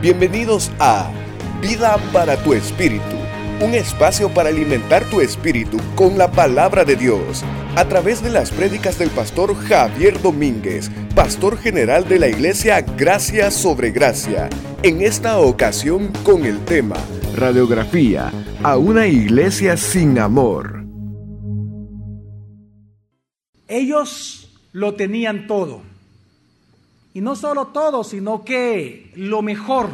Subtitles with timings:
[0.00, 1.12] Bienvenidos a
[1.60, 3.04] Vida para tu Espíritu,
[3.60, 7.44] un espacio para alimentar tu espíritu con la palabra de Dios,
[7.76, 13.50] a través de las prédicas del pastor Javier Domínguez, pastor general de la iglesia Gracia
[13.50, 14.48] sobre Gracia,
[14.82, 16.96] en esta ocasión con el tema
[17.36, 18.32] Radiografía
[18.62, 20.82] a una iglesia sin amor.
[23.68, 25.89] Ellos lo tenían todo.
[27.12, 29.90] Y no solo todo, sino que lo mejor.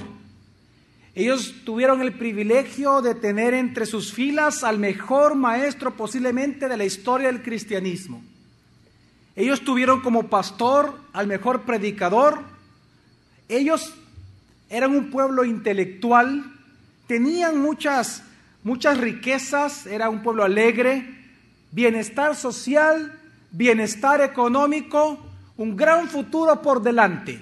[1.14, 6.84] Ellos tuvieron el privilegio de tener entre sus filas al mejor maestro posiblemente de la
[6.84, 8.22] historia del cristianismo.
[9.34, 12.40] Ellos tuvieron como pastor al mejor predicador.
[13.48, 13.94] Ellos
[14.68, 16.44] eran un pueblo intelectual,
[17.06, 18.22] tenían muchas
[18.66, 21.06] muchas riquezas, era un pueblo alegre,
[21.70, 23.16] bienestar social,
[23.52, 25.24] bienestar económico,
[25.58, 27.40] un gran futuro por delante.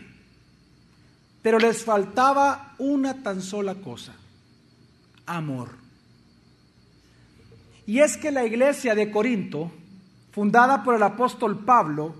[1.42, 4.14] Pero les faltaba una tan sola cosa,
[5.27, 5.70] amor.
[7.87, 9.70] Y es que la iglesia de Corinto,
[10.32, 12.15] fundada por el apóstol Pablo,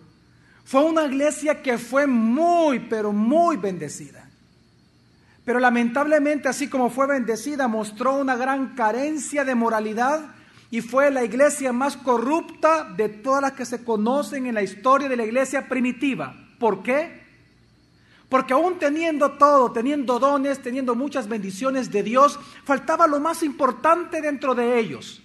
[0.65, 4.28] fue una iglesia que fue muy, pero muy bendecida.
[5.45, 10.34] Pero lamentablemente, así como fue bendecida, mostró una gran carencia de moralidad
[10.75, 15.08] y fue la iglesia más corrupta de todas las que se conocen en la historia
[15.08, 16.34] de la iglesia primitiva.
[16.58, 17.22] ¿Por qué?
[18.28, 24.20] Porque aún teniendo todo, teniendo dones, teniendo muchas bendiciones de Dios, faltaba lo más importante
[24.20, 25.22] dentro de ellos,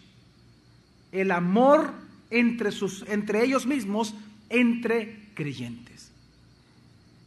[1.12, 1.94] el amor
[2.30, 4.14] entre, sus, entre ellos mismos,
[4.50, 6.12] entre creyentes.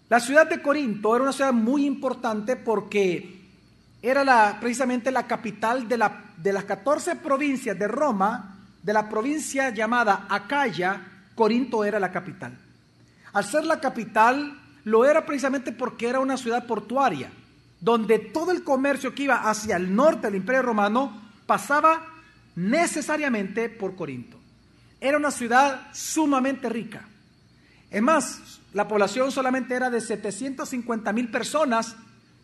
[0.08, 3.41] La ciudad de Corinto era una ciudad muy importante porque
[4.02, 9.08] era la, precisamente la capital de, la, de las 14 provincias de Roma, de la
[9.08, 11.00] provincia llamada Acaya,
[11.36, 12.58] Corinto era la capital.
[13.32, 17.30] Al ser la capital, lo era precisamente porque era una ciudad portuaria,
[17.80, 22.04] donde todo el comercio que iba hacia el norte del Imperio Romano pasaba
[22.56, 24.38] necesariamente por Corinto.
[25.00, 27.08] Era una ciudad sumamente rica.
[27.90, 31.96] Es más, la población solamente era de 750 mil personas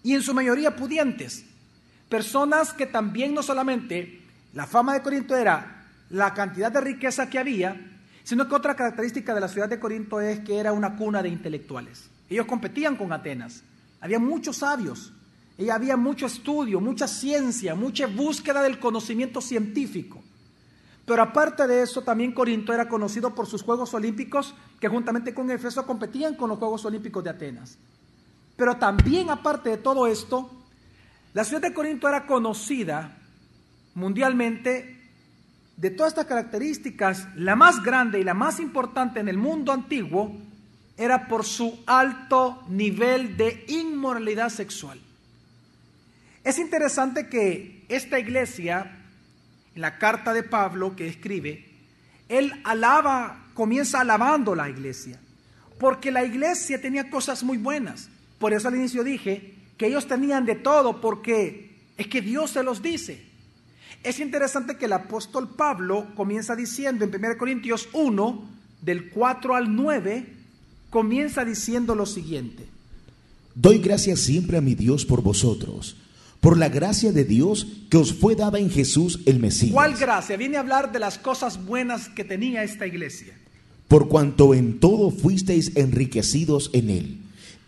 [0.02, 1.44] y en su mayoría pudientes.
[2.08, 4.22] Personas que también no solamente
[4.54, 7.76] la fama de Corinto era la cantidad de riqueza que había,
[8.24, 11.28] sino que otra característica de la ciudad de Corinto es que era una cuna de
[11.28, 12.10] intelectuales.
[12.28, 13.62] Ellos competían con Atenas.
[14.00, 15.12] Había muchos sabios,
[15.58, 20.22] y había mucho estudio, mucha ciencia, mucha búsqueda del conocimiento científico.
[21.04, 25.50] Pero aparte de eso, también Corinto era conocido por sus Juegos Olímpicos, que juntamente con
[25.50, 27.76] Efeso competían con los Juegos Olímpicos de Atenas.
[28.58, 30.50] Pero también aparte de todo esto,
[31.32, 33.16] la ciudad de Corinto era conocida
[33.94, 34.98] mundialmente
[35.76, 40.36] de todas estas características, la más grande y la más importante en el mundo antiguo
[40.96, 45.00] era por su alto nivel de inmoralidad sexual.
[46.42, 48.98] Es interesante que esta iglesia
[49.76, 51.64] la carta de Pablo que escribe,
[52.28, 55.20] él alaba, comienza alabando la iglesia,
[55.78, 58.10] porque la iglesia tenía cosas muy buenas.
[58.38, 62.62] Por eso al inicio dije que ellos tenían de todo, porque es que Dios se
[62.62, 63.22] los dice.
[64.02, 68.48] Es interesante que el apóstol Pablo comienza diciendo en 1 Corintios 1,
[68.82, 70.26] del 4 al 9,
[70.90, 72.66] comienza diciendo lo siguiente.
[73.54, 75.96] Doy gracias siempre a mi Dios por vosotros
[76.40, 79.72] por la gracia de Dios que os fue dada en Jesús el Mesías.
[79.72, 80.36] ¿Cuál gracia?
[80.36, 83.34] Viene a hablar de las cosas buenas que tenía esta iglesia.
[83.88, 87.17] Por cuanto en todo fuisteis enriquecidos en él,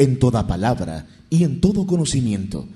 [0.01, 2.67] en toda palabra y en todo conocimiento,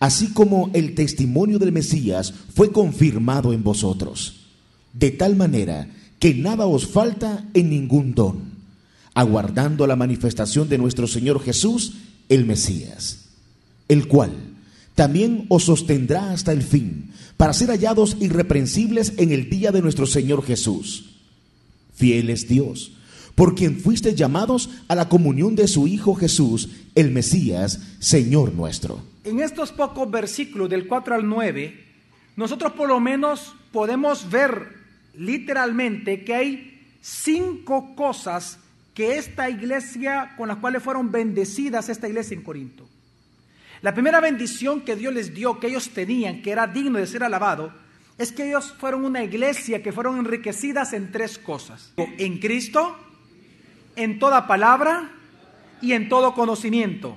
[0.00, 4.44] así como el testimonio del Mesías fue confirmado en vosotros,
[4.92, 8.52] de tal manera que nada os falta en ningún don,
[9.14, 11.94] aguardando la manifestación de nuestro Señor Jesús,
[12.28, 13.30] el Mesías,
[13.88, 14.32] el cual
[14.94, 20.06] también os sostendrá hasta el fin, para ser hallados irreprensibles en el día de nuestro
[20.06, 21.14] Señor Jesús.
[21.94, 22.92] Fiel es Dios,
[23.34, 29.02] por quien fuiste llamados a la comunión de su Hijo Jesús, el Mesías, Señor nuestro.
[29.24, 31.84] En estos pocos versículos del 4 al 9,
[32.36, 34.68] nosotros por lo menos podemos ver
[35.14, 38.58] literalmente que hay cinco cosas
[38.94, 42.88] que esta iglesia, con las cuales fueron bendecidas esta iglesia en Corinto.
[43.82, 47.24] La primera bendición que Dios les dio, que ellos tenían, que era digno de ser
[47.24, 47.72] alabado,
[48.16, 51.92] es que ellos fueron una iglesia que fueron enriquecidas en tres cosas.
[51.96, 52.96] En Cristo,
[53.96, 55.10] en toda palabra
[55.80, 57.16] y en todo conocimiento.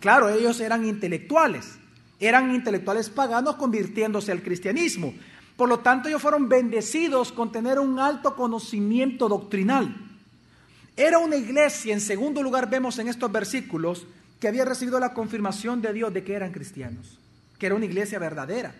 [0.00, 1.78] Claro, ellos eran intelectuales,
[2.20, 5.14] eran intelectuales paganos convirtiéndose al cristianismo.
[5.56, 9.94] Por lo tanto, ellos fueron bendecidos con tener un alto conocimiento doctrinal.
[10.96, 14.06] Era una iglesia, en segundo lugar vemos en estos versículos,
[14.40, 17.18] que había recibido la confirmación de Dios de que eran cristianos,
[17.58, 18.74] que era una iglesia verdadera.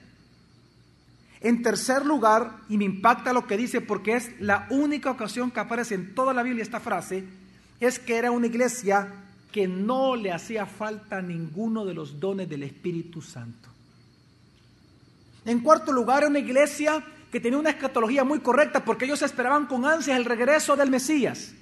[1.40, 5.60] En tercer lugar, y me impacta lo que dice porque es la única ocasión que
[5.60, 7.24] aparece en toda la Biblia esta frase,
[7.80, 9.12] es que era una iglesia
[9.52, 13.68] que no le hacía falta ninguno de los dones del Espíritu Santo.
[15.44, 19.66] En cuarto lugar, era una iglesia que tenía una escatología muy correcta porque ellos esperaban
[19.66, 21.52] con ansias el regreso del Mesías.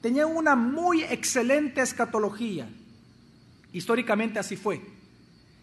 [0.00, 2.68] Tenían una muy excelente escatología.
[3.72, 4.80] Históricamente así fue.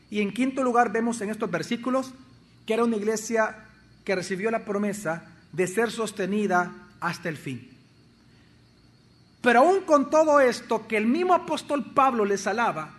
[0.09, 2.13] Y en quinto lugar vemos en estos versículos
[2.65, 3.65] que era una iglesia
[4.04, 7.69] que recibió la promesa de ser sostenida hasta el fin.
[9.42, 12.94] Pero aún con todo esto que el mismo apóstol Pablo les alaba,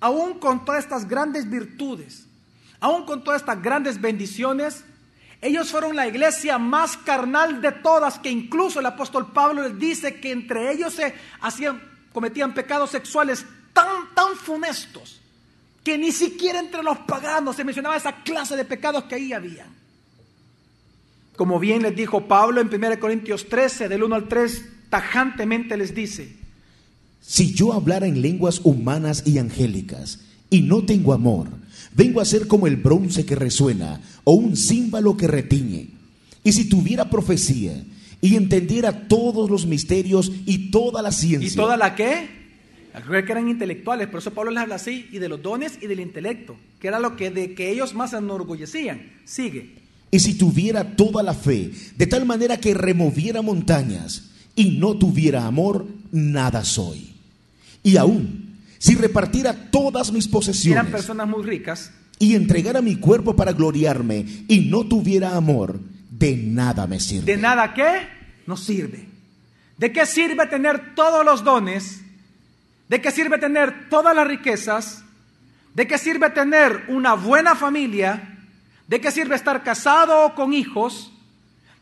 [0.00, 2.26] aún con todas estas grandes virtudes,
[2.80, 4.84] aún con todas estas grandes bendiciones,
[5.42, 10.20] ellos fueron la iglesia más carnal de todas, que incluso el apóstol Pablo les dice
[10.20, 11.82] que entre ellos se hacían,
[12.12, 13.44] cometían pecados sexuales
[13.74, 15.20] tan, tan funestos
[15.86, 19.68] que ni siquiera entre los paganos se mencionaba esa clase de pecados que ahí había.
[21.36, 25.94] Como bien les dijo Pablo en 1 Corintios 13, del 1 al 3, tajantemente les
[25.94, 26.34] dice,
[27.20, 30.18] Si yo hablara en lenguas humanas y angélicas
[30.50, 31.50] y no tengo amor,
[31.94, 35.90] vengo a ser como el bronce que resuena o un címbalo que retiñe.
[36.42, 37.80] Y si tuviera profecía
[38.20, 41.52] y entendiera todos los misterios y toda la ciencia.
[41.52, 42.35] ¿Y toda la qué?
[43.04, 46.00] Que eran intelectuales, por eso Pablo les habla así, y de los dones y del
[46.00, 49.12] intelecto, que era lo que de que ellos más enorgullecían.
[49.24, 49.74] Sigue.
[50.10, 55.46] Y si tuviera toda la fe, de tal manera que removiera montañas, y no tuviera
[55.46, 57.14] amor, nada soy.
[57.82, 60.80] Y aún, si repartiera todas mis posesiones.
[60.80, 61.92] Eran personas muy ricas.
[62.18, 67.26] Y entregara mi cuerpo para gloriarme, y no tuviera amor, de nada me sirve.
[67.26, 68.08] ¿De nada qué?
[68.46, 69.04] No sirve.
[69.76, 72.00] ¿De qué sirve tener todos los dones?
[72.88, 75.04] ¿De qué sirve tener todas las riquezas?
[75.74, 78.38] ¿De qué sirve tener una buena familia?
[78.86, 81.12] ¿De qué sirve estar casado o con hijos?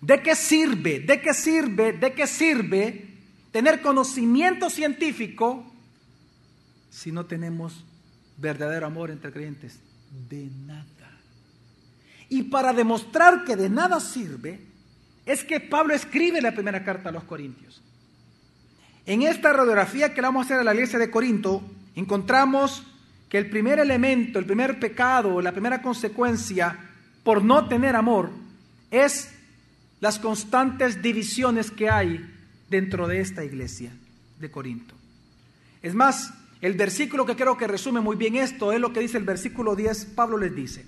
[0.00, 1.00] ¿De qué sirve?
[1.00, 1.92] ¿De qué sirve?
[1.92, 3.08] ¿De qué sirve
[3.52, 5.64] tener conocimiento científico
[6.90, 7.84] si no tenemos
[8.38, 9.78] verdadero amor entre creyentes?
[10.28, 10.84] De nada.
[12.28, 14.60] Y para demostrar que de nada sirve,
[15.26, 17.82] es que Pablo escribe la primera carta a los Corintios.
[19.06, 21.62] En esta radiografía que le vamos a hacer a la iglesia de Corinto,
[21.94, 22.82] encontramos
[23.28, 26.78] que el primer elemento, el primer pecado, la primera consecuencia
[27.22, 28.30] por no tener amor
[28.90, 29.30] es
[30.00, 32.24] las constantes divisiones que hay
[32.70, 33.92] dentro de esta iglesia
[34.40, 34.94] de Corinto.
[35.82, 39.18] Es más, el versículo que creo que resume muy bien esto es lo que dice
[39.18, 40.86] el versículo 10, Pablo les dice.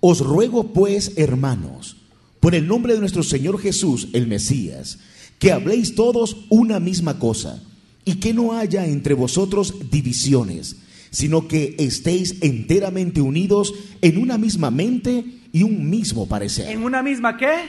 [0.00, 1.96] Os ruego pues, hermanos,
[2.40, 4.98] por el nombre de nuestro Señor Jesús, el Mesías,
[5.38, 7.62] que habléis todos una misma cosa
[8.04, 14.70] y que no haya entre vosotros divisiones, sino que estéis enteramente unidos en una misma
[14.70, 16.70] mente y un mismo parecer.
[16.70, 17.68] ¿En una misma qué?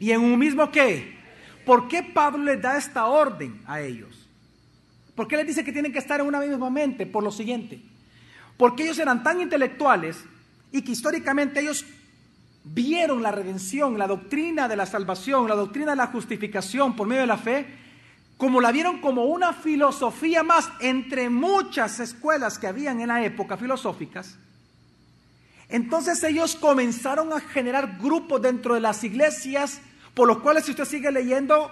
[0.00, 1.16] ¿Y en un mismo qué?
[1.64, 4.26] ¿Por qué Pablo les da esta orden a ellos?
[5.14, 7.06] ¿Por qué les dice que tienen que estar en una misma mente?
[7.06, 7.80] Por lo siguiente,
[8.56, 10.18] porque ellos eran tan intelectuales
[10.72, 11.84] y que históricamente ellos
[12.74, 17.22] vieron la redención, la doctrina de la salvación, la doctrina de la justificación por medio
[17.22, 17.66] de la fe,
[18.36, 23.56] como la vieron como una filosofía más entre muchas escuelas que habían en la época
[23.56, 24.36] filosóficas,
[25.68, 29.80] entonces ellos comenzaron a generar grupos dentro de las iglesias,
[30.14, 31.70] por los cuales si usted sigue leyendo,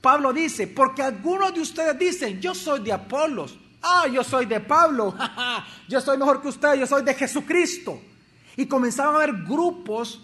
[0.00, 4.60] Pablo dice, porque algunos de ustedes dicen, yo soy de Apolos, ah, yo soy de
[4.60, 5.14] Pablo,
[5.88, 8.00] yo soy mejor que usted, yo soy de Jesucristo.
[8.56, 10.20] Y comenzaban a haber grupos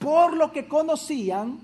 [0.00, 1.60] por lo que conocían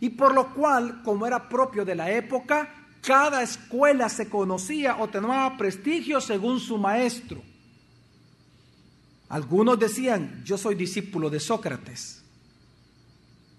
[0.00, 5.08] y por lo cual, como era propio de la época, cada escuela se conocía o
[5.08, 7.42] tenía prestigio según su maestro.
[9.28, 12.22] Algunos decían, yo soy discípulo de Sócrates.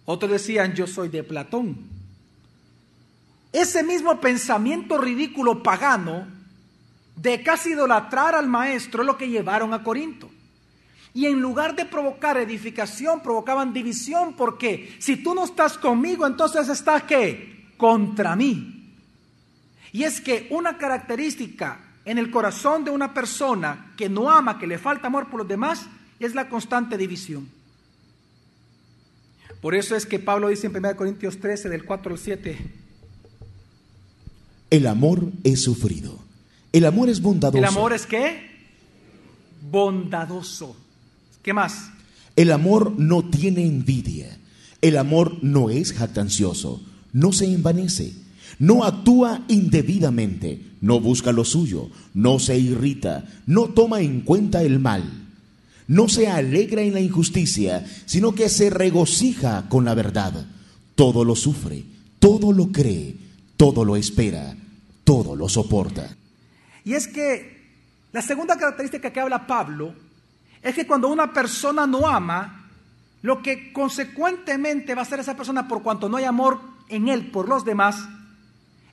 [0.05, 1.77] Otros decían, yo soy de Platón.
[3.51, 6.27] Ese mismo pensamiento ridículo pagano
[7.17, 10.29] de casi idolatrar al maestro es lo que llevaron a Corinto.
[11.15, 16.69] Y en lugar de provocar edificación, provocaban división, porque si tú no estás conmigo, entonces
[16.69, 17.71] estás qué?
[17.77, 18.93] Contra mí.
[19.93, 24.67] Y es que una característica en el corazón de una persona que no ama, que
[24.67, 25.87] le falta amor por los demás,
[26.19, 27.49] es la constante división.
[29.61, 32.57] Por eso es que Pablo dice en 1 Corintios 13, del 4 al 7,
[34.69, 36.19] el amor es sufrido.
[36.73, 37.57] El amor es bondadoso.
[37.57, 38.49] ¿El amor es qué?
[39.71, 40.75] Bondadoso.
[41.45, 41.91] ¿Qué más?
[42.35, 44.35] El amor no tiene envidia.
[44.81, 46.81] El amor no es jactancioso.
[47.13, 48.13] No se envanece.
[48.57, 54.79] no actúa indebidamente, no busca lo suyo, no se irrita, no toma en cuenta el
[54.79, 55.03] mal,
[55.87, 60.47] no se alegra en la injusticia, sino que se regocija con la verdad.
[60.95, 61.83] Todo lo sufre,
[62.17, 63.17] todo lo cree,
[63.57, 64.55] todo lo espera,
[65.03, 66.15] todo lo soporta.
[66.85, 67.55] Y es que
[68.13, 70.04] la segunda característica que habla Pablo
[70.65, 72.65] es que cuando una persona no ama,
[73.21, 77.29] lo que consecuentemente va a hacer esa persona por cuanto no hay amor en él
[77.29, 78.09] por los demás,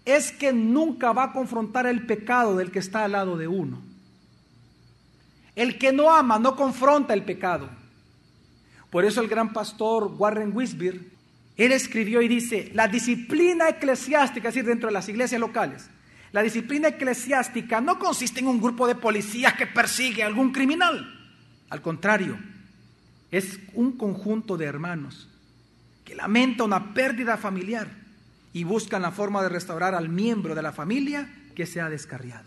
[0.04, 3.80] es que nunca va a confrontar el pecado del que está al lado de uno.
[5.56, 7.70] El que no ama no confronta el pecado.
[8.90, 11.10] Por eso el gran pastor Warren Wisbir,
[11.56, 15.88] él escribió y dice, la disciplina eclesiástica, es decir, dentro de las iglesias locales,
[16.32, 21.21] la disciplina eclesiástica no consiste en un grupo de policías que persigue a algún criminal.
[21.72, 22.38] Al contrario,
[23.30, 25.26] es un conjunto de hermanos
[26.04, 27.88] que lamenta una pérdida familiar
[28.52, 32.44] y buscan la forma de restaurar al miembro de la familia que se ha descarriado.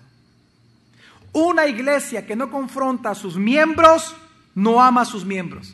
[1.34, 4.16] Una iglesia que no confronta a sus miembros
[4.54, 5.74] no ama a sus miembros.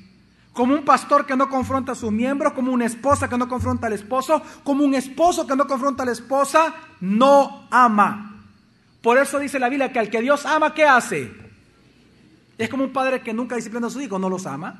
[0.53, 3.87] Como un pastor que no confronta a sus miembros, como una esposa que no confronta
[3.87, 8.45] al esposo, como un esposo que no confronta a la esposa, no ama.
[9.01, 11.40] Por eso dice la Biblia que al que Dios ama, ¿qué hace?
[12.61, 14.79] Es como un padre que nunca disciplina a sus hijos, no los ama.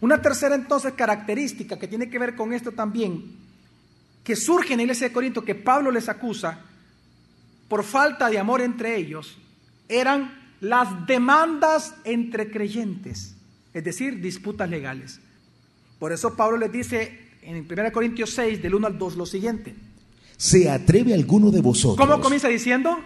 [0.00, 3.24] Una tercera entonces característica que tiene que ver con esto también,
[4.22, 6.60] que surge en la iglesia de Corinto, que Pablo les acusa
[7.66, 9.36] por falta de amor entre ellos,
[9.88, 13.34] eran las demandas entre creyentes,
[13.74, 15.18] es decir, disputas legales.
[15.98, 19.74] Por eso Pablo les dice en 1 Corintios 6, del 1 al 2, lo siguiente.
[20.36, 22.06] ¿Se atreve alguno de vosotros?
[22.06, 22.96] ¿Cómo comienza diciendo?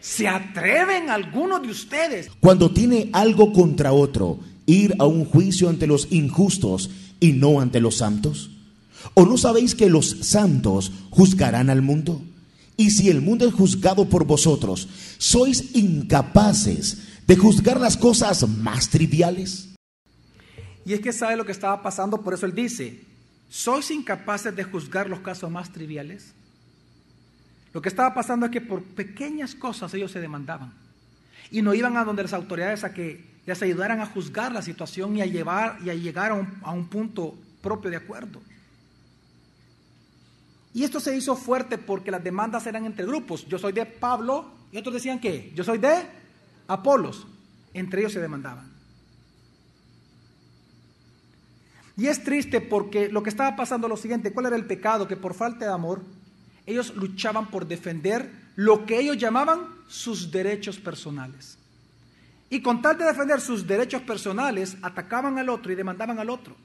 [0.00, 2.30] ¿Se atreven algunos de ustedes?
[2.40, 6.90] Cuando tiene algo contra otro, ir a un juicio ante los injustos
[7.20, 8.50] y no ante los santos?
[9.14, 12.22] ¿O no sabéis que los santos juzgarán al mundo?
[12.76, 14.88] Y si el mundo es juzgado por vosotros,
[15.18, 19.70] ¿sois incapaces de juzgar las cosas más triviales?
[20.84, 23.02] Y es que sabe lo que estaba pasando, por eso él dice,
[23.50, 26.34] ¿sois incapaces de juzgar los casos más triviales?
[27.72, 30.72] Lo que estaba pasando es que por pequeñas cosas ellos se demandaban.
[31.50, 35.16] Y no iban a donde las autoridades a que les ayudaran a juzgar la situación
[35.16, 38.40] y a, llevar, y a llegar a un, a un punto propio de acuerdo.
[40.74, 43.46] Y esto se hizo fuerte porque las demandas eran entre grupos.
[43.46, 46.06] Yo soy de Pablo y otros decían que yo soy de
[46.66, 47.26] Apolos.
[47.72, 48.70] Entre ellos se demandaban.
[51.96, 55.08] Y es triste porque lo que estaba pasando es lo siguiente, ¿cuál era el pecado?
[55.08, 56.02] Que por falta de amor
[56.68, 61.56] ellos luchaban por defender lo que ellos llamaban sus derechos personales.
[62.50, 66.56] Y con tal de defender sus derechos personales, atacaban al otro y demandaban al otro.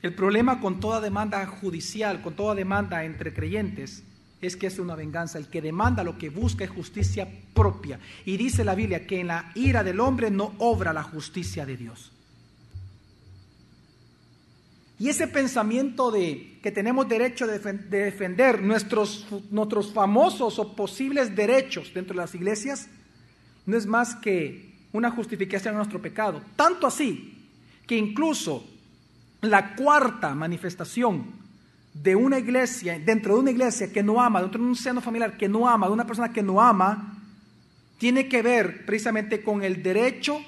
[0.00, 4.02] El problema con toda demanda judicial, con toda demanda entre creyentes,
[4.40, 5.38] es que es una venganza.
[5.38, 8.00] El que demanda lo que busca es justicia propia.
[8.24, 11.76] Y dice la Biblia que en la ira del hombre no obra la justicia de
[11.76, 12.10] Dios.
[15.02, 21.92] Y ese pensamiento de que tenemos derecho de defender nuestros, nuestros famosos o posibles derechos
[21.92, 22.86] dentro de las iglesias
[23.66, 26.40] no es más que una justificación de nuestro pecado.
[26.54, 27.36] Tanto así
[27.84, 28.64] que incluso
[29.40, 31.32] la cuarta manifestación
[31.92, 35.36] de una iglesia, dentro de una iglesia que no ama, dentro de un seno familiar
[35.36, 37.20] que no ama, de una persona que no ama,
[37.98, 40.38] tiene que ver precisamente con el derecho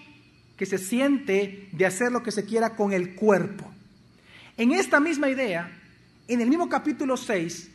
[0.57, 3.74] que se siente de hacer lo que se quiera con el cuerpo.
[4.57, 5.71] En esta misma idea,
[6.29, 7.71] en el mismo capítulo 6,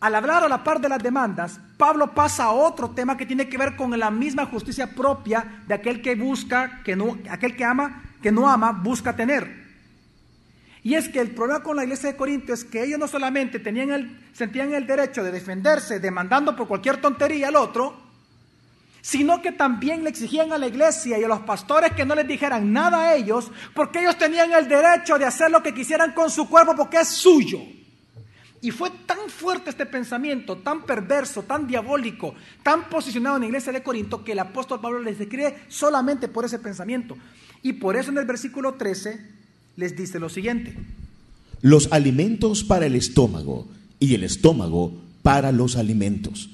[0.00, 3.48] al hablar a la par de las demandas, Pablo pasa a otro tema que tiene
[3.48, 7.64] que ver con la misma justicia propia de aquel que busca, que no, aquel que
[7.64, 9.60] ama, que no ama, busca tener.
[10.82, 13.58] Y es que el problema con la iglesia de Corinto es que ellos no solamente
[13.58, 18.09] tenían el, sentían el derecho de defenderse demandando por cualquier tontería al otro,
[19.02, 22.26] sino que también le exigían a la iglesia y a los pastores que no les
[22.26, 26.30] dijeran nada a ellos, porque ellos tenían el derecho de hacer lo que quisieran con
[26.30, 27.60] su cuerpo porque es suyo.
[28.62, 33.72] Y fue tan fuerte este pensamiento, tan perverso, tan diabólico, tan posicionado en la iglesia
[33.72, 37.16] de Corinto, que el apóstol Pablo les describe solamente por ese pensamiento.
[37.62, 39.18] Y por eso en el versículo 13
[39.76, 40.76] les dice lo siguiente.
[41.62, 43.66] Los alimentos para el estómago
[43.98, 44.92] y el estómago
[45.22, 46.50] para los alimentos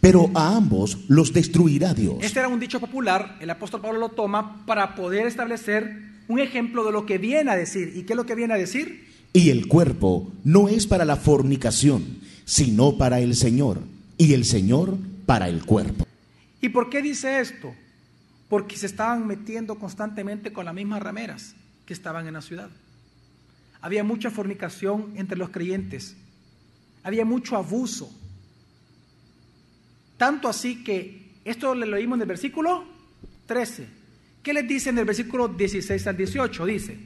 [0.00, 2.16] pero a ambos los destruirá Dios.
[2.20, 6.84] Este era un dicho popular, el apóstol Pablo lo toma para poder establecer un ejemplo
[6.84, 7.92] de lo que viene a decir.
[7.96, 9.08] ¿Y qué es lo que viene a decir?
[9.32, 13.80] Y el cuerpo no es para la fornicación, sino para el Señor,
[14.16, 16.06] y el Señor para el cuerpo.
[16.60, 17.74] ¿Y por qué dice esto?
[18.48, 21.54] Porque se estaban metiendo constantemente con las mismas rameras
[21.86, 22.70] que estaban en la ciudad.
[23.80, 26.16] Había mucha fornicación entre los creyentes
[27.08, 28.10] había mucho abuso.
[30.18, 32.84] Tanto así que esto lo leímos en el versículo
[33.46, 33.88] 13.
[34.42, 36.66] ¿Qué les dice en el versículo 16 al 18?
[36.66, 36.98] Dice,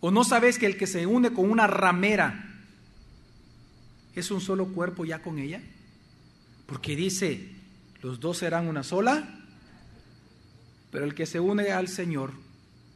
[0.00, 2.62] ¿o no sabéis que el que se une con una ramera
[4.14, 5.62] es un solo cuerpo ya con ella?
[6.66, 7.48] Porque dice,
[8.02, 9.40] los dos serán una sola,
[10.90, 12.32] pero el que se une al Señor,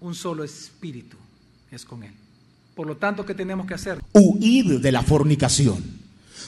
[0.00, 1.16] un solo espíritu
[1.70, 2.12] es con Él.
[2.74, 4.00] Por lo tanto, ¿qué tenemos que hacer?
[4.12, 6.03] Huid de la fornicación.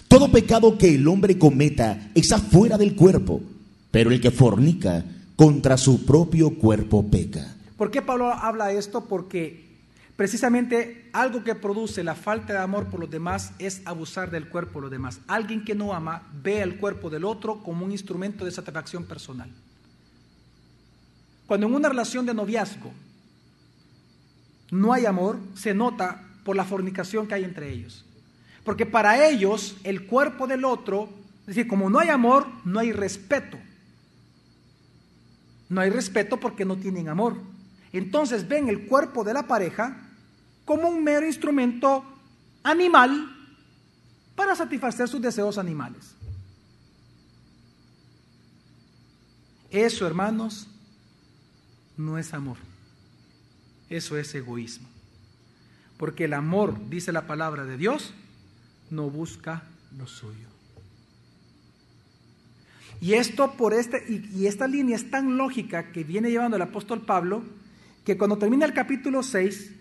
[0.08, 3.42] Todo pecado que el hombre cometa está fuera del cuerpo,
[3.90, 5.04] pero el que fornica
[5.36, 7.54] contra su propio cuerpo peca.
[7.76, 9.04] ¿Por qué Pablo habla esto?
[9.04, 9.66] Porque
[10.16, 14.78] precisamente algo que produce la falta de amor por los demás es abusar del cuerpo
[14.78, 15.20] de los demás.
[15.26, 19.50] Alguien que no ama ve el cuerpo del otro como un instrumento de satisfacción personal.
[21.46, 22.92] Cuando en una relación de noviazgo
[24.70, 28.05] no hay amor, se nota por la fornicación que hay entre ellos.
[28.66, 31.08] Porque para ellos el cuerpo del otro,
[31.42, 33.56] es decir, como no hay amor, no hay respeto.
[35.68, 37.36] No hay respeto porque no tienen amor.
[37.92, 40.10] Entonces ven el cuerpo de la pareja
[40.64, 42.04] como un mero instrumento
[42.64, 43.32] animal
[44.34, 46.16] para satisfacer sus deseos animales.
[49.70, 50.66] Eso, hermanos,
[51.96, 52.56] no es amor.
[53.88, 54.88] Eso es egoísmo.
[55.96, 58.12] Porque el amor, dice la palabra de Dios,
[58.90, 59.62] no busca
[59.96, 60.48] lo suyo.
[63.00, 67.02] Y esto por este, y, esta línea es tan lógica que viene llevando el apóstol
[67.02, 67.42] Pablo,
[68.04, 69.72] que cuando termina el capítulo 6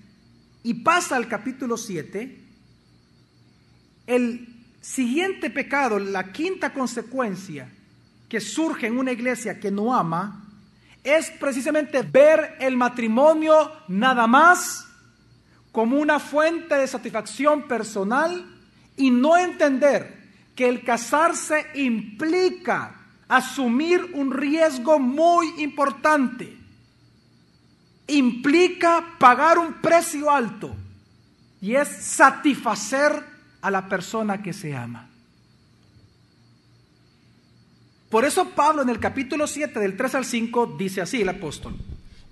[0.64, 2.42] y pasa al capítulo 7,
[4.08, 4.48] el
[4.82, 7.70] siguiente pecado, la quinta consecuencia
[8.28, 10.44] que surge en una iglesia que no ama,
[11.04, 14.88] es precisamente ver el matrimonio nada más
[15.72, 18.55] como una fuente de satisfacción personal
[18.98, 20.16] y no entender
[20.56, 22.96] que el casarse implica
[23.28, 26.56] asumir un riesgo muy importante.
[28.08, 30.76] Implica pagar un precio alto
[31.62, 33.12] y es satisfacer
[33.62, 35.10] a la persona que se ama.
[38.10, 41.76] Por eso Pablo en el capítulo 7 del 3 al 5 dice así el apóstol.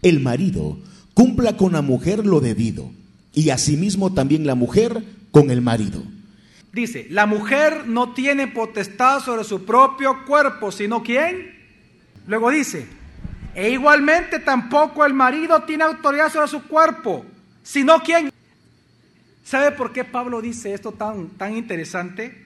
[0.02, 0.78] El marido
[1.14, 2.92] cumpla con la mujer lo debido
[3.34, 6.04] y asimismo también la mujer con el marido
[6.74, 11.54] Dice, la mujer no tiene potestad sobre su propio cuerpo, sino quién.
[12.26, 12.88] Luego dice,
[13.54, 17.24] e igualmente tampoco el marido tiene autoridad sobre su cuerpo,
[17.62, 18.32] sino quién.
[19.44, 22.44] ¿Sabe por qué Pablo dice esto tan, tan interesante?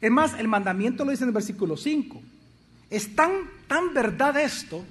[0.00, 2.22] Es más, el mandamiento lo dice en el versículo 5.
[2.90, 3.32] Es tan,
[3.66, 4.84] tan verdad esto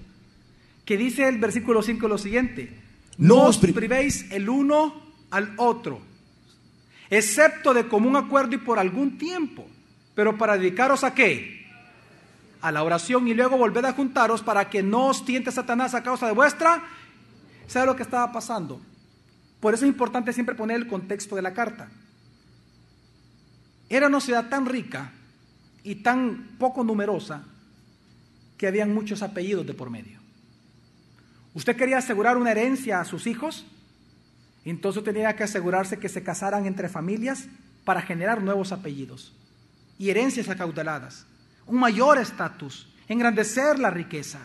[0.84, 2.70] que dice el versículo 5 lo siguiente.
[3.18, 4.94] No os privéis el uno
[5.32, 6.15] al otro
[7.10, 9.68] excepto de común acuerdo y por algún tiempo.
[10.14, 11.66] Pero para dedicaros a qué?
[12.62, 16.04] A la oración y luego volver a juntaros para que no os tiente Satanás a
[16.04, 16.84] causa de vuestra.
[17.68, 18.82] ¿Sabe lo que estaba pasando?
[19.60, 21.90] Por eso es importante siempre poner el contexto de la carta.
[23.90, 25.12] Era una ciudad tan rica
[25.84, 27.44] y tan poco numerosa
[28.58, 30.20] que habían muchos apellidos de por medio.
[31.54, 33.66] ¿Usted quería asegurar una herencia a sus hijos?
[34.66, 37.48] Entonces tenía que asegurarse que se casaran entre familias
[37.84, 39.32] para generar nuevos apellidos
[39.98, 41.26] y herencias acaudaladas,
[41.68, 44.40] un mayor estatus, engrandecer la riqueza.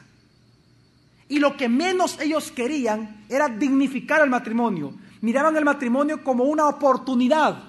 [1.27, 4.95] Y lo que menos ellos querían era dignificar el matrimonio.
[5.23, 7.63] Miraban el matrimonio como una oportunidad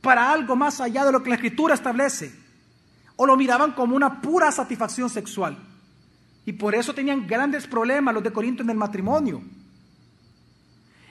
[0.00, 2.32] para algo más allá de lo que la escritura establece.
[3.16, 5.56] O lo miraban como una pura satisfacción sexual.
[6.44, 9.42] Y por eso tenían grandes problemas los de Corinto en el matrimonio.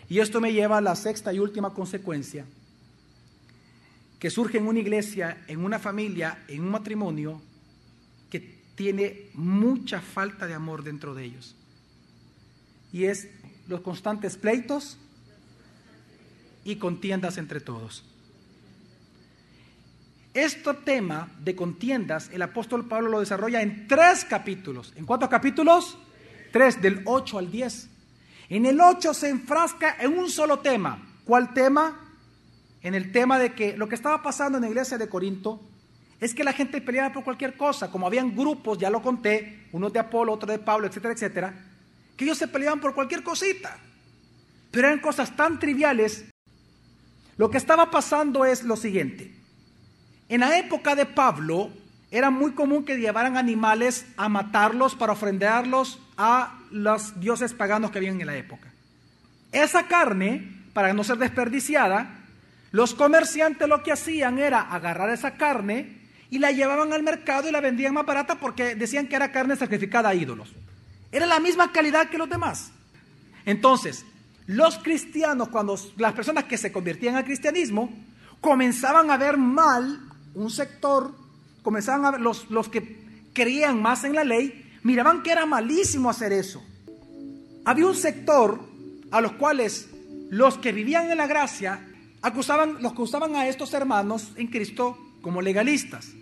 [0.10, 2.46] Y esto me lleva a la sexta y última consecuencia,
[4.20, 7.41] que surge en una iglesia, en una familia, en un matrimonio
[8.30, 8.39] que
[8.76, 11.56] tiene mucha falta de amor dentro de ellos.
[12.93, 13.28] Y es
[13.67, 14.98] los constantes pleitos
[16.63, 18.04] y contiendas entre todos.
[20.34, 24.93] Este tema de contiendas, el apóstol Pablo lo desarrolla en tres capítulos.
[24.96, 25.98] ¿En cuántos capítulos?
[26.52, 27.89] Tres, del 8 al 10.
[28.49, 31.05] En el 8 se enfrasca en un solo tema.
[31.25, 31.99] ¿Cuál tema?
[32.81, 35.62] En el tema de que lo que estaba pasando en la iglesia de Corinto
[36.19, 39.93] es que la gente peleaba por cualquier cosa, como habían grupos, ya lo conté, unos
[39.93, 41.53] de Apolo, otros de Pablo, etcétera, etcétera,
[42.15, 43.77] que ellos se peleaban por cualquier cosita.
[44.71, 46.25] Pero eran cosas tan triviales.
[47.36, 49.36] Lo que estaba pasando es lo siguiente.
[50.29, 51.69] En la época de Pablo
[52.10, 57.97] era muy común que llevaran animales a matarlos para ofrendarlos a los dioses paganos que
[57.97, 58.71] habían en la época.
[59.51, 62.13] Esa carne, para no ser desperdiciada,
[62.71, 65.97] Los comerciantes lo que hacían era agarrar esa carne
[66.30, 69.56] y la llevaban al mercado y la vendían más barata porque decían que era carne
[69.56, 70.53] sacrificada a ídolos.
[71.12, 72.71] Era la misma calidad que los demás.
[73.45, 74.06] Entonces,
[74.45, 77.89] los cristianos, cuando las personas que se convertían al cristianismo,
[78.41, 79.99] comenzaban a ver mal
[80.34, 81.15] un sector,
[81.63, 82.97] comenzaban a ver los, los que
[83.34, 86.63] creían más en la ley, miraban que era malísimo hacer eso.
[87.65, 88.62] Había un sector
[89.12, 89.89] a los cuales
[90.30, 91.86] los que vivían en la gracia
[92.21, 96.13] acusaban, los acusaban a estos hermanos en Cristo como legalistas.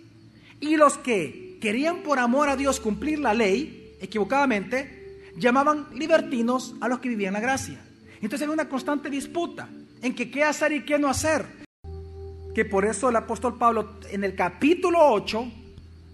[0.58, 6.88] Y los que querían por amor a Dios cumplir la ley, equivocadamente, llamaban libertinos a
[6.88, 7.80] los que vivían la gracia.
[8.16, 9.68] Entonces había una constante disputa
[10.02, 11.46] en que qué hacer y qué no hacer.
[12.52, 15.52] Que por eso el apóstol Pablo en el capítulo 8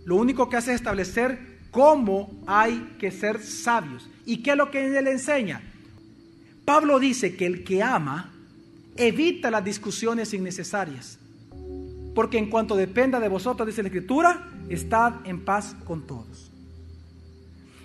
[0.04, 4.08] lo único que hace es establecer cómo hay que ser sabios.
[4.24, 5.60] ¿Y qué es lo que él enseña?
[6.64, 8.32] Pablo dice que el que ama
[8.96, 11.18] evita las discusiones innecesarias.
[12.14, 16.50] Porque en cuanto dependa de vosotros, dice la Escritura, estad en paz con todos.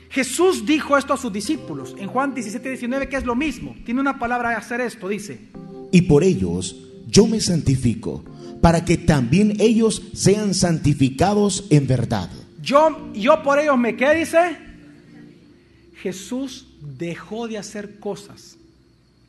[0.10, 3.76] Jesús dijo esto a sus discípulos en Juan 17, 19, que es lo mismo.
[3.86, 5.40] Tiene una palabra de hacer esto, dice.
[5.92, 6.76] Y por ellos
[7.08, 8.24] yo me santifico,
[8.62, 12.30] para que también ellos sean santificados en verdad.
[12.68, 14.58] Yo, yo por ellos me, ¿qué dice?
[16.02, 18.58] Jesús dejó de hacer cosas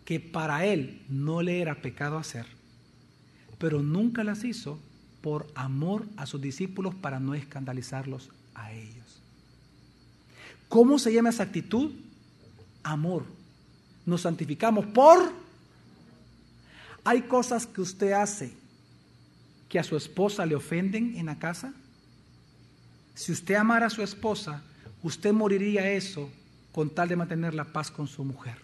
[0.04, 2.46] que para él no le era pecado hacer,
[3.58, 4.80] pero nunca las hizo
[5.20, 9.20] por amor a sus discípulos para no escandalizarlos a ellos.
[10.68, 11.92] ¿Cómo se llama esa actitud?
[12.82, 13.24] Amor.
[14.04, 15.32] Nos santificamos por...
[17.04, 18.52] Hay cosas que usted hace
[19.68, 21.72] que a su esposa le ofenden en la casa.
[23.18, 24.62] Si usted amara a su esposa,
[25.02, 26.30] usted moriría eso
[26.70, 28.54] con tal de mantener la paz con su mujer.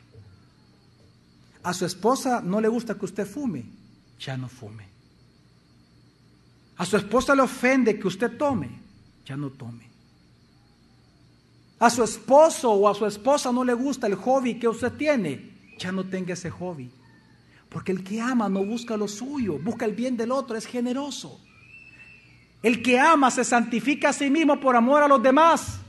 [1.65, 3.65] A su esposa no le gusta que usted fume,
[4.17, 4.87] ya no fume.
[6.77, 8.71] A su esposa le ofende que usted tome,
[9.27, 9.91] ya no tome.
[11.81, 15.51] A su esposo o a su esposa no le gusta el hobby que usted tiene,
[15.81, 16.93] ya no tenga ese hobby.
[17.69, 21.44] Porque el que ama no busca lo suyo, busca el bien del otro, es generoso.
[22.65, 25.81] El que ama se santifica a sí mismo por amor a los demás.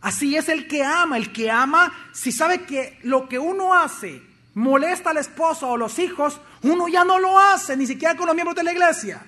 [0.00, 1.16] Así es el que ama.
[1.16, 4.22] El que ama, si sabe que lo que uno hace
[4.54, 8.34] molesta al esposo o los hijos, uno ya no lo hace, ni siquiera con los
[8.36, 9.26] miembros de la iglesia.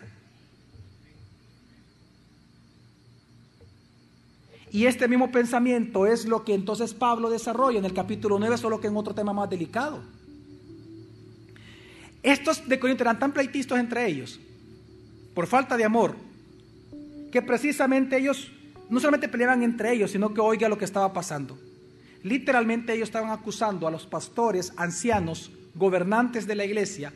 [4.71, 8.81] Y este mismo pensamiento es lo que entonces Pablo desarrolla en el capítulo 9, solo
[8.81, 10.05] que en otro tema más delicado.
[12.23, 14.39] Estos de Corinto eran tan pleitistas entre ellos,
[15.35, 16.17] por falta de amor,
[17.31, 18.53] que precisamente ellos
[18.91, 21.59] no solamente peleaban entre ellos, sino que oiga lo que estaba pasando.
[22.23, 27.13] Literalmente ellos estaban acusando a los pastores, ancianos, gobernantes de la iglesia,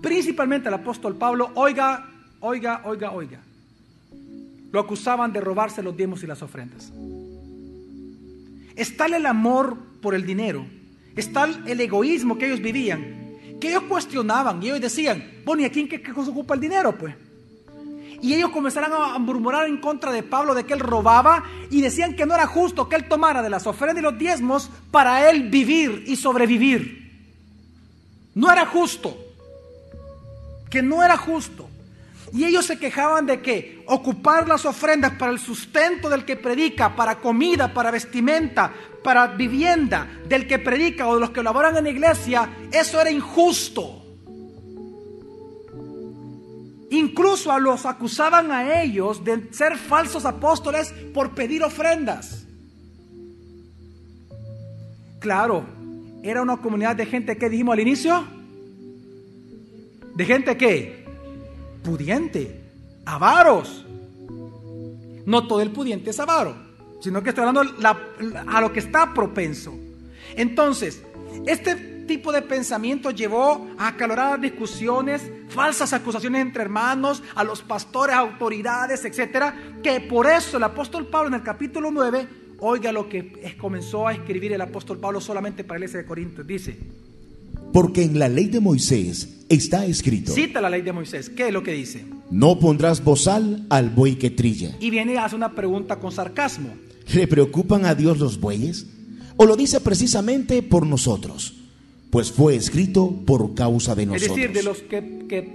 [0.00, 2.08] principalmente al apóstol Pablo, oiga,
[2.40, 3.40] oiga, oiga, oiga.
[4.72, 6.92] Lo acusaban de robarse los diezmos y las ofrendas.
[8.76, 10.66] Está el amor por el dinero,
[11.16, 13.25] está el egoísmo que ellos vivían,
[13.60, 16.96] que ellos cuestionaban y ellos decían, bueno, ¿y a quién qué, cosa ocupa el dinero?
[16.96, 17.14] Pues.
[18.22, 22.16] Y ellos comenzaron a murmurar en contra de Pablo de que él robaba y decían
[22.16, 25.50] que no era justo que él tomara de las ofrendas y los diezmos para él
[25.50, 27.06] vivir y sobrevivir.
[28.34, 29.16] No era justo.
[30.70, 31.68] Que no era justo.
[32.32, 36.96] Y ellos se quejaban de que ocupar las ofrendas para el sustento del que predica,
[36.96, 38.72] para comida, para vestimenta,
[39.06, 43.08] para vivienda del que predica o de los que laboran en la iglesia, eso era
[43.08, 44.02] injusto.
[46.90, 52.48] Incluso a los acusaban a ellos de ser falsos apóstoles por pedir ofrendas.
[55.20, 55.64] Claro,
[56.24, 58.26] era una comunidad de gente que dijimos al inicio.
[60.16, 61.04] De gente que
[61.84, 62.60] pudiente,
[63.04, 63.86] avaros.
[65.26, 66.65] No todo el pudiente es avaro,
[67.00, 67.74] sino que estoy hablando
[68.46, 69.74] a lo que está propenso.
[70.36, 71.02] Entonces,
[71.46, 71.74] este
[72.06, 79.04] tipo de pensamiento llevó a acaloradas discusiones, falsas acusaciones entre hermanos, a los pastores, autoridades,
[79.04, 82.28] etcétera, que por eso el apóstol Pablo en el capítulo 9,
[82.60, 86.42] oiga lo que comenzó a escribir el apóstol Pablo solamente para la iglesia de Corinto,
[86.42, 86.78] dice,
[87.76, 90.32] porque en la ley de Moisés está escrito.
[90.32, 91.28] Cita la ley de Moisés.
[91.28, 92.06] ¿Qué es lo que dice?
[92.30, 94.74] No pondrás bozal al buey que trilla.
[94.80, 96.70] Y viene y hace una pregunta con sarcasmo.
[97.12, 98.86] ¿Le preocupan a Dios los bueyes?
[99.36, 101.52] ¿O lo dice precisamente por nosotros?
[102.08, 104.30] pues fue escrito por causa de nosotros.
[104.30, 105.52] Es decir, de los que,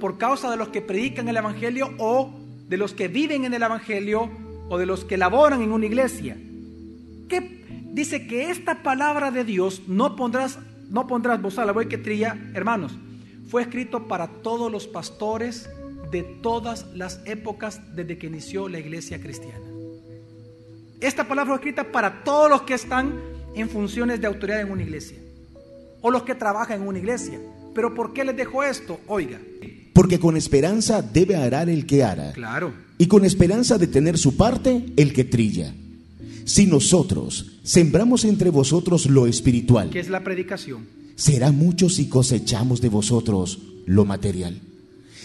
[0.00, 2.30] por causa de los que predican el Evangelio o
[2.68, 4.28] de los que viven en el Evangelio
[4.68, 6.36] o de los que laboran en una iglesia.
[7.26, 10.58] Que dice que esta palabra de Dios no pondrás
[10.90, 12.92] no pondrás bozal, la buey que trilla, hermanos,
[13.48, 15.68] fue escrito para todos los pastores
[16.10, 19.64] de todas las épocas desde que inició la iglesia cristiana.
[21.00, 23.20] Esta palabra fue escrita para todos los que están
[23.54, 25.18] en funciones de autoridad en una iglesia
[26.00, 27.40] o los que trabajan en una iglesia.
[27.74, 29.00] Pero ¿por qué les dejo esto?
[29.06, 29.40] Oiga.
[29.92, 32.32] Porque con esperanza debe arar el que ara.
[32.32, 32.72] Claro.
[32.98, 35.74] Y con esperanza de tener su parte el que trilla.
[36.44, 42.80] Si nosotros sembramos entre vosotros lo espiritual, que es la predicación, será mucho si cosechamos
[42.80, 44.60] de vosotros lo material.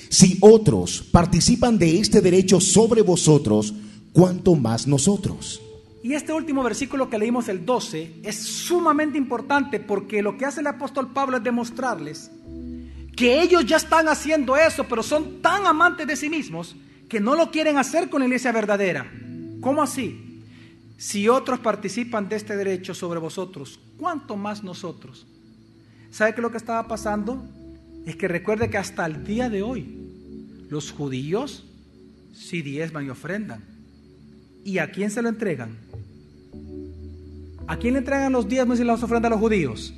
[0.10, 3.74] Si otros participan de este derecho sobre vosotros,
[4.14, 5.62] ¿cuánto más nosotros?
[6.02, 10.62] Y este último versículo que leímos, el 12, es sumamente importante porque lo que hace
[10.62, 12.32] el apóstol Pablo es demostrarles
[13.16, 16.78] que ellos ya están haciendo eso, pero son tan amantes de sí mismos
[17.10, 19.12] que no lo quieren hacer con la iglesia verdadera.
[19.60, 20.29] ¿Cómo así?
[21.00, 25.26] Si otros participan de este derecho sobre vosotros, ¿cuánto más nosotros?
[26.12, 27.42] ¿Sabe qué lo que estaba pasando?
[28.06, 29.88] Es que recuerde que hasta el día de hoy
[30.68, 31.64] los judíos
[32.34, 33.64] sí diezman y ofrendan.
[34.66, 35.78] ¿Y a quién se lo entregan?
[37.66, 39.94] ¿A quién le entregan los diezmos y las ofrendas a los judíos?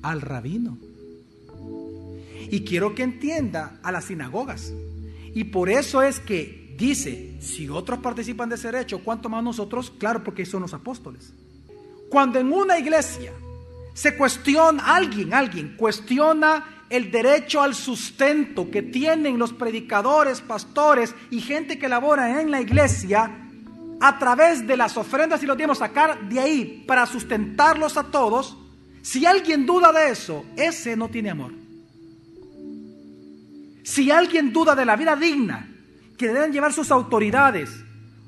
[0.00, 0.78] Al rabino.
[2.50, 4.72] Y quiero que entienda a las sinagogas.
[5.34, 9.92] Y por eso es que dice, si otros participan de ese derecho, ¿cuánto más nosotros?
[9.98, 11.32] Claro, porque son los apóstoles.
[12.08, 13.32] Cuando en una iglesia
[13.94, 21.40] se cuestiona, alguien, alguien cuestiona el derecho al sustento que tienen los predicadores, pastores y
[21.40, 23.38] gente que labora en la iglesia,
[24.00, 28.56] a través de las ofrendas y los diezmos sacar de ahí para sustentarlos a todos,
[29.00, 31.52] si alguien duda de eso, ese no tiene amor.
[33.84, 35.71] Si alguien duda de la vida digna
[36.22, 37.68] que deben llevar sus autoridades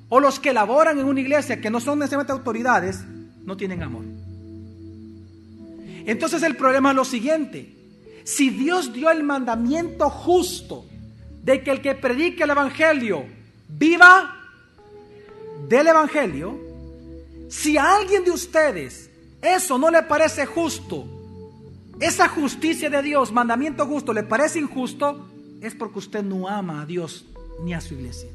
[0.09, 3.05] o los que laboran en una iglesia que no son necesariamente autoridades,
[3.45, 4.05] no tienen amor.
[6.05, 7.73] Entonces el problema es lo siguiente.
[8.25, 10.87] Si Dios dio el mandamiento justo
[11.45, 13.27] de que el que predique el Evangelio
[13.69, 14.41] viva
[15.69, 16.59] del Evangelio,
[17.49, 19.09] si a alguien de ustedes
[19.41, 21.07] eso no le parece justo,
[22.01, 25.29] esa justicia de Dios, mandamiento justo, le parece injusto,
[25.61, 27.25] es porque usted no ama a Dios
[27.63, 28.31] ni a su iglesia.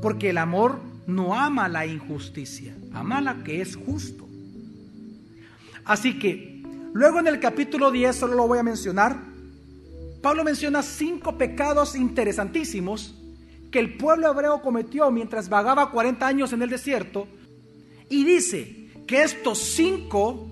[0.00, 4.28] Porque el amor no ama la injusticia, ama la que es justo.
[5.84, 6.62] Así que,
[6.92, 9.16] luego en el capítulo 10, solo lo voy a mencionar,
[10.22, 13.14] Pablo menciona cinco pecados interesantísimos
[13.72, 17.26] que el pueblo hebreo cometió mientras vagaba 40 años en el desierto
[18.08, 20.46] y dice que estos cinco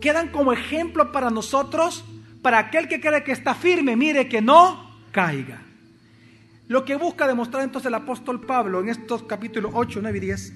[0.00, 2.04] quedan como ejemplo para nosotros,
[2.40, 5.62] para aquel que cree que está firme, mire que no caiga.
[6.68, 10.52] Lo que busca demostrar entonces el apóstol Pablo en estos capítulos 8, 9 y 10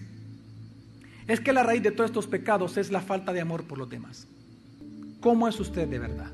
[1.28, 3.88] es que la raíz de todos estos pecados es la falta de amor por los
[3.88, 4.26] demás.
[5.20, 6.30] ¿Cómo es usted de verdad?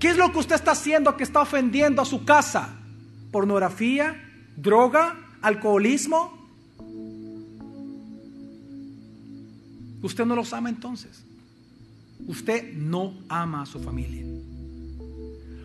[0.00, 2.80] ¿Qué es lo que usted está haciendo que está ofendiendo a su casa?
[3.34, 4.14] pornografía,
[4.54, 6.38] droga, alcoholismo.
[10.02, 11.24] Usted no los ama entonces.
[12.28, 14.24] Usted no ama a su familia.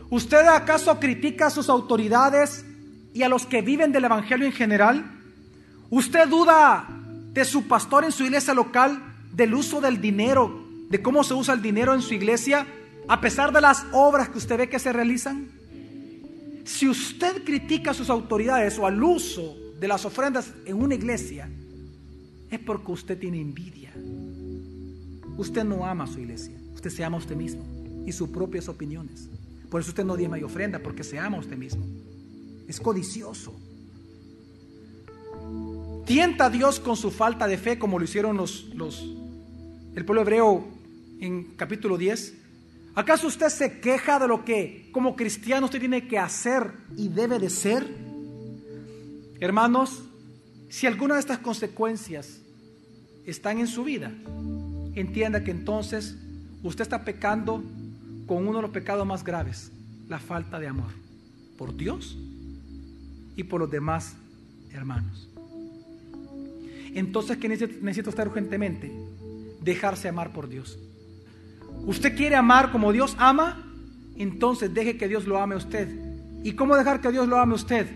[0.10, 2.65] ¿Usted acaso critica a sus autoridades
[3.13, 5.06] y a los que viven del Evangelio en general?
[5.89, 6.88] ¿Usted duda
[7.34, 11.54] de su pastor en su iglesia local, del uso del dinero, de cómo se usa
[11.54, 12.65] el dinero en su iglesia,
[13.08, 15.48] a pesar de las obras que usted ve que se realizan?
[16.65, 21.50] Si usted critica a sus autoridades o al uso de las ofrendas en una iglesia,
[22.50, 23.93] es porque usted tiene envidia.
[25.38, 27.63] Usted no ama a su iglesia, usted se ama a usted mismo
[28.06, 29.30] y sus propias opiniones.
[29.69, 31.86] Por eso usted no diezma y ofrenda, porque se ama a usted mismo.
[32.67, 33.53] Es codicioso.
[36.05, 39.03] Tienta a Dios con su falta de fe, como lo hicieron los, los,
[39.95, 40.67] el pueblo hebreo
[41.19, 42.34] en capítulo 10.
[42.95, 47.38] ¿Acaso usted se queja de lo que como cristiano usted tiene que hacer y debe
[47.38, 47.86] de ser?
[49.39, 50.03] Hermanos,
[50.69, 52.41] si alguna de estas consecuencias
[53.25, 54.12] están en su vida,
[54.95, 56.15] entienda que entonces
[56.63, 57.63] usted está pecando
[58.29, 59.71] con uno de los pecados más graves,
[60.07, 60.91] la falta de amor
[61.57, 62.15] por Dios
[63.35, 64.15] y por los demás
[64.71, 65.27] hermanos.
[66.93, 68.91] Entonces, ¿qué necesita usted urgentemente?
[69.61, 70.77] Dejarse amar por Dios.
[71.87, 73.65] ¿Usted quiere amar como Dios ama?
[74.15, 75.89] Entonces deje que Dios lo ame a usted.
[76.43, 77.87] ¿Y cómo dejar que Dios lo ame a usted?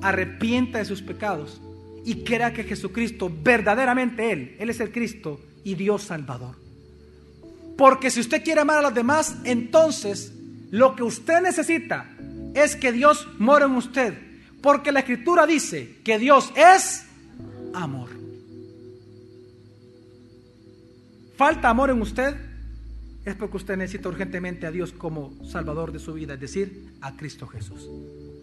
[0.00, 1.60] Arrepienta de sus pecados
[2.06, 6.61] y crea que Jesucristo, verdaderamente Él, Él es el Cristo y Dios Salvador.
[7.76, 10.32] Porque si usted quiere amar a los demás, entonces
[10.70, 12.10] lo que usted necesita
[12.54, 14.14] es que Dios mora en usted.
[14.60, 17.04] Porque la Escritura dice que Dios es
[17.74, 18.22] amor.
[21.42, 22.36] falta amor en usted,
[23.24, 27.16] es porque usted necesita urgentemente a Dios como Salvador de su vida, es decir, a
[27.16, 27.88] Cristo Jesús.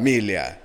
[0.00, 0.59] familia.